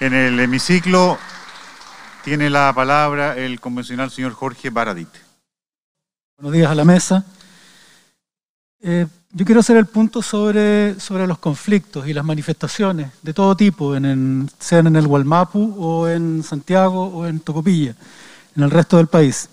En 0.00 0.12
el 0.12 0.40
hemiciclo 0.40 1.18
tiene 2.24 2.50
la 2.50 2.72
palabra 2.74 3.36
el 3.36 3.60
convencional 3.60 4.10
señor 4.10 4.32
Jorge 4.32 4.70
Baradit. 4.70 5.08
Buenos 6.36 6.52
días 6.52 6.68
a 6.68 6.74
la 6.74 6.84
mesa. 6.84 7.24
Eh, 8.82 9.06
yo 9.30 9.44
quiero 9.44 9.60
hacer 9.60 9.76
el 9.76 9.86
punto 9.86 10.20
sobre, 10.20 10.98
sobre 10.98 11.28
los 11.28 11.38
conflictos 11.38 12.08
y 12.08 12.12
las 12.12 12.24
manifestaciones 12.24 13.12
de 13.22 13.32
todo 13.32 13.56
tipo, 13.56 13.94
en, 13.94 14.50
sean 14.58 14.88
en 14.88 14.96
el 14.96 15.06
Gualmapu 15.06 15.76
o 15.78 16.08
en 16.08 16.42
Santiago 16.42 17.06
o 17.06 17.26
en 17.26 17.38
Tocopilla, 17.38 17.94
en 18.56 18.62
el 18.64 18.72
resto 18.72 18.96
del 18.96 19.06
país. 19.06 19.48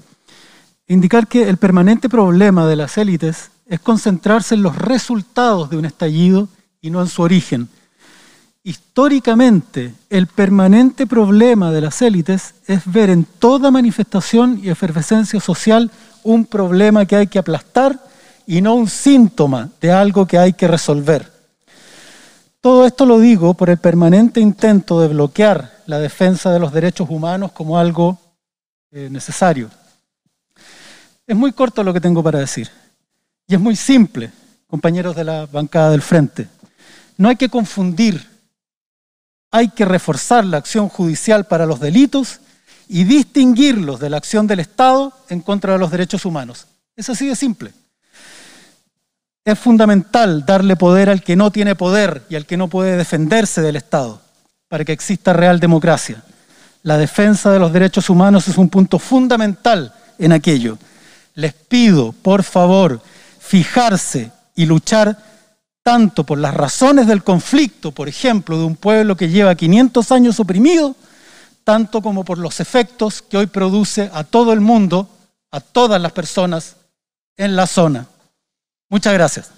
Indicar 0.88 1.28
que 1.28 1.48
el 1.48 1.58
permanente 1.58 2.10
problema 2.10 2.66
de 2.66 2.78
las 2.78 2.98
élites 2.98 3.52
es 3.68 3.80
concentrarse 3.80 4.56
en 4.56 4.64
los 4.64 4.76
resultados 4.76 5.70
de 5.70 5.78
un 5.78 5.86
estallido 5.86 6.50
y 6.82 6.90
no 6.90 7.00
en 7.00 7.08
su 7.08 7.22
origen 7.22 7.70
Históricamente, 8.64 9.96
el 10.10 10.28
permanente 10.28 11.08
problema 11.08 11.72
de 11.72 11.82
las 11.82 12.02
élites 12.04 12.54
es 12.68 12.84
ver 12.86 13.10
en 13.10 13.26
toda 13.26 13.72
manifestación 13.72 14.60
y 14.64 14.70
efervescencia 14.70 15.40
social 15.40 15.90
un 16.24 16.46
problema 16.46 17.08
que 17.08 17.16
hay 17.16 17.28
que 17.28 17.40
aplastar 17.40 18.00
y 18.46 18.62
no 18.62 18.76
un 18.76 18.88
síntoma 18.88 19.70
de 19.82 19.92
algo 19.92 20.28
que 20.28 20.38
hay 20.38 20.54
que 20.54 20.68
resolver. 20.68 21.32
Todo 22.60 22.86
esto 22.86 23.08
lo 23.08 23.20
digo 23.20 23.56
por 23.56 23.72
el 23.72 23.80
permanente 23.80 24.40
intento 24.40 25.02
de 25.02 25.08
bloquear 25.08 25.80
la 25.88 25.98
defensa 25.98 26.52
de 26.52 26.60
los 26.60 26.72
derechos 26.72 27.10
humanos 27.10 27.54
como 27.54 27.80
algo 27.80 28.20
eh, 28.92 29.10
necesario. 29.10 29.72
Es 31.26 31.36
muy 31.36 31.52
corto 31.54 31.84
lo 31.84 31.94
que 31.94 32.02
tengo 32.02 32.22
para 32.22 32.38
decir 32.38 32.70
y 33.48 33.56
es 33.56 33.60
muy 33.60 33.76
simple, 33.76 34.32
compañeros 34.68 35.16
de 35.16 35.24
la 35.24 35.48
bancada 35.48 35.90
del 35.90 36.04
frente. 36.04 36.48
No 37.18 37.28
hay 37.28 37.36
que 37.36 37.50
confundir 37.50 38.31
hay 39.52 39.70
que 39.70 39.86
reforzar 39.86 40.46
la 40.46 40.58
acción 40.58 40.90
judicial 40.90 41.46
para 41.46 41.66
los 41.66 41.80
delitos 41.80 42.40
y 42.88 43.04
distinguirlos 43.04 44.00
de 44.00 44.10
la 44.10 44.18
acción 44.18 44.48
del 44.48 44.62
Estado 44.62 45.14
en 45.30 45.42
contra 45.42 45.74
de 45.74 45.80
los 45.80 45.92
derechos 45.92 46.26
humanos. 46.26 46.68
Es 46.96 47.10
así 47.10 47.28
de 47.28 47.36
simple. 47.36 47.74
Es 49.44 49.60
fundamental 49.60 50.46
darle 50.46 50.76
poder 50.76 51.10
al 51.10 51.24
que 51.24 51.36
no 51.36 51.52
tiene 51.52 51.76
poder 51.76 52.24
y 52.30 52.36
al 52.36 52.46
que 52.46 52.58
no 52.58 52.68
puede 52.68 52.96
defenderse 52.96 53.62
del 53.62 53.76
Estado 53.76 54.22
para 54.68 54.86
que 54.86 54.94
exista 54.94 55.34
real 55.34 55.60
democracia. 55.60 56.24
La 56.84 56.98
defensa 56.98 57.52
de 57.52 57.60
los 57.60 57.74
derechos 57.74 58.10
humanos 58.10 58.48
es 58.48 58.58
un 58.58 58.70
punto 58.70 59.00
fundamental 59.00 59.94
en 60.18 60.32
aquello. 60.32 60.78
Les 61.36 61.54
pido, 61.54 62.14
por 62.14 62.44
favor, 62.44 63.02
fijarse 63.40 64.32
y 64.56 64.66
luchar 64.66 65.31
tanto 65.84 66.24
por 66.24 66.38
las 66.38 66.54
razones 66.54 67.08
del 67.08 67.24
conflicto, 67.24 67.92
por 67.92 68.08
ejemplo, 68.08 68.58
de 68.58 68.66
un 68.66 68.76
pueblo 68.76 69.16
que 69.16 69.30
lleva 69.30 69.56
500 69.56 70.12
años 70.12 70.40
oprimido, 70.40 70.96
tanto 71.64 72.02
como 72.02 72.24
por 72.24 72.38
los 72.38 72.60
efectos 72.60 73.22
que 73.22 73.38
hoy 73.38 73.48
produce 73.48 74.10
a 74.14 74.24
todo 74.24 74.54
el 74.54 74.62
mundo, 74.62 75.10
a 75.52 75.60
todas 75.60 76.02
las 76.02 76.12
personas 76.12 76.76
en 77.38 77.56
la 77.56 77.68
zona. 77.68 78.08
Muchas 78.90 79.14
gracias. 79.14 79.52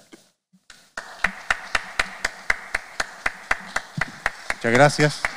Muchas 4.55 4.71
gracias. 4.71 5.32